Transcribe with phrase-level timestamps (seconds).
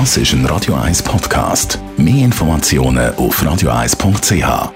[0.00, 1.78] Das ist ein Radio 1 Podcast.
[1.96, 4.72] Mehr Informationen auf radio1.ch.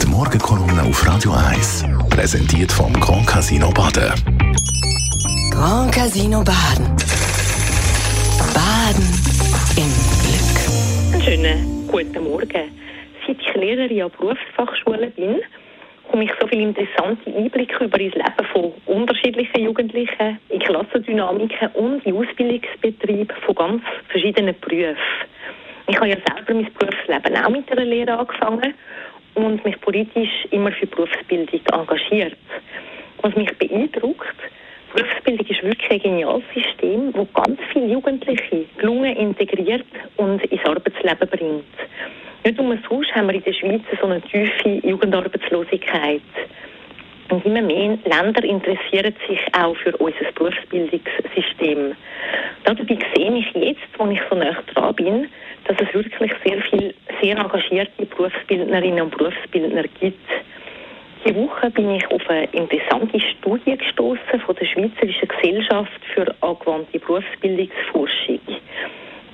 [0.00, 4.12] Die Morgenkolumne auf Radio 1 präsentiert vom Grand Casino Baden.
[5.50, 6.86] Grand Casino Baden.
[8.54, 9.08] Baden
[9.76, 9.90] im
[10.22, 11.12] Glück.
[11.12, 12.70] Einen schönen guten Morgen.
[13.26, 15.40] Seit ich Lehrerin an Berufsfachschulen bin,
[16.12, 22.04] bekomme ich so viele interessante Einblicke über das Leben von unterschiedlichen Jugendlichen, in Klassendynamiken und
[22.04, 24.96] in Ausbildungsbetrieben von ganz verschiedenen Berufen.
[25.86, 28.74] Ich habe ja selber mein Berufsleben auch mit einer Lehre angefangen
[29.36, 32.36] und mich politisch immer für Berufsbildung engagiert.
[33.22, 34.36] Was mich beeindruckt,
[34.94, 39.86] Berufsbildung ist wirklich ein geniales System, das ganz viele Jugendliche gelungen integriert
[40.18, 41.64] und ins Arbeitsleben bringt.
[42.44, 46.22] Nicht umsonst haben wir in der Schweiz so eine tiefe Jugendarbeitslosigkeit.
[47.30, 51.94] Und immer mehr Länder interessieren sich auch für unser Berufsbildungssystem.
[52.64, 55.28] Dabei sehe ich jetzt, wo ich so nah dran bin,
[55.64, 60.28] dass es wirklich sehr viele sehr engagierte Berufsbildnerinnen und Berufsbildner gibt.
[61.24, 66.98] Diese Woche bin ich auf eine interessante Studie gestoßen von der Schweizerischen Gesellschaft für angewandte
[66.98, 68.40] Berufsbildungsforschung.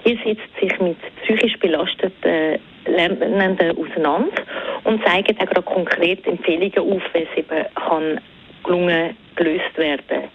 [0.05, 2.61] Die setzt sich mit psychisch belasteten
[2.99, 4.43] Lernenden auseinander
[4.85, 8.21] und zeigen auch gerade konkret Empfehlungen auf, wie es eben kann
[8.65, 10.29] gelungen gelöst werden.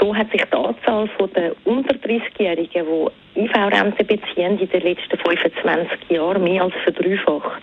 [0.00, 2.86] So hat sich die Anzahl der unter 30-Jährigen,
[3.34, 7.62] die IV-Rente beziehen, in den letzten 25 Jahren mehr als verdreifacht.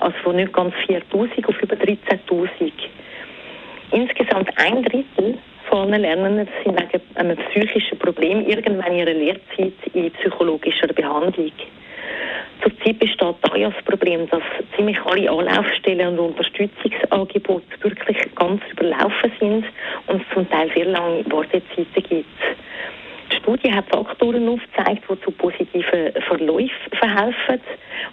[0.00, 2.72] Also von nicht ganz 4'000 auf über 13'000.
[3.92, 9.74] Insgesamt ein Drittel von allen Lernenden sind wegen einem psychischen Problem irgendwann in ihrer Lehrzeit
[9.94, 11.52] in psychologischer Behandlung.
[12.66, 14.42] Zurzeit besteht da ja das Problem, dass
[14.74, 19.64] ziemlich alle Anlaufstellen und Unterstützungsangebote wirklich ganz überlaufen sind
[20.08, 22.26] und es zum Teil sehr lange Wartezeiten gibt.
[23.30, 27.60] Die Studie hat Faktoren aufgezeigt, die zu positiven Verläufen verhelfen.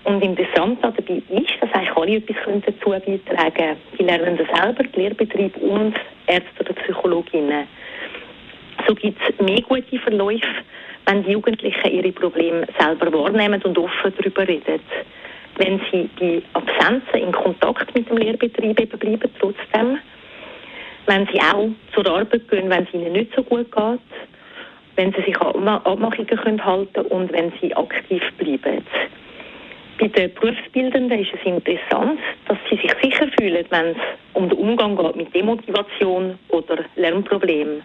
[0.04, 3.78] Und interessant dabei ist, dass eigentlich alle etwas dazu beitragen können.
[3.98, 5.96] Die Lernenden selber, die Lehrbetriebe und
[6.28, 7.68] Ärzte oder Psychologinnen.
[8.88, 10.46] So gibt es mehr gute Verläufe,
[11.06, 14.80] wenn die Jugendlichen ihre Probleme selber wahrnehmen und offen darüber reden.
[15.58, 20.00] Wenn sie die Absenzen in Kontakt mit dem Lehrbetrieb eben bleiben trotzdem.
[21.06, 24.00] Wenn sie auch zur Arbeit gehen, wenn es ihnen nicht so gut geht.
[24.96, 28.84] Wenn sie sich Abmachungen können halten und wenn sie aktiv bleiben.
[30.00, 33.98] Bei den Berufsbildenden ist es interessant, dass sie sich sicher fühlen, wenn es
[34.34, 37.84] um den Umgang geht mit Demotivation oder Lernproblemen.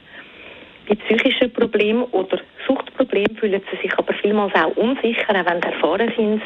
[0.88, 5.68] Bei psychischen Problemen oder Suchtproblemen fühlen sie sich aber vielmals auch unsicher, auch wenn sie
[5.68, 6.42] erfahren sind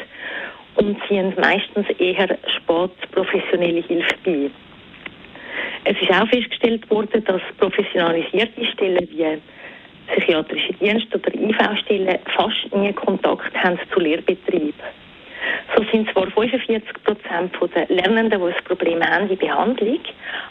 [0.75, 4.49] und ziehen meistens eher spät professionelle Hilfe bei.
[5.85, 9.37] Es ist auch festgestellt worden, dass professionalisierte Stellen wie
[10.11, 14.73] psychiatrische Dienste oder IV-Stellen fast nie Kontakt haben zu Lehrbetrieben.
[15.75, 19.99] So sind zwar 45 Prozent der Lernenden, die ein Problem haben, in Behandlung,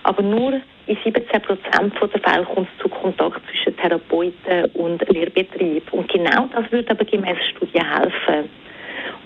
[0.03, 5.93] aber nur in 17 Prozent der Fälle kommt es zu Kontakt zwischen Therapeuten und Lehrbetrieb.
[5.93, 8.51] Und genau das würde aber gemäß Studien helfen.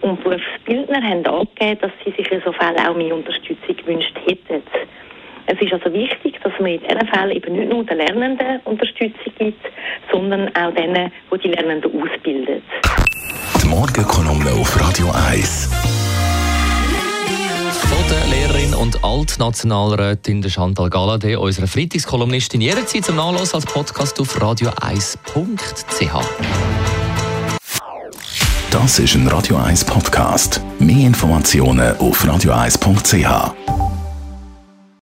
[0.03, 4.63] Und Berufsbildner haben angegeben, dass sie sich in so Fällen auch mehr Unterstützung gewünscht hätten.
[5.47, 9.33] Es ist also wichtig, dass man in diesen Fällen eben nicht nur den Lernenden Unterstützung
[9.39, 9.65] gibt,
[10.13, 12.63] sondern auch denen, die die Lernenden ausbilden.
[13.77, 15.69] Morgenkolumne auf Radio 1.
[17.73, 24.35] Von der Lehrerin und Altnationalrätin Chantal Galladay, unserer Freitagskolumnistin, jederzeit zum Nachlassen als Podcast auf
[24.41, 26.27] radio1.ch.
[28.71, 30.63] Das ist ein Radio 1 Podcast.
[30.79, 33.76] Mehr Informationen auf radio1.ch.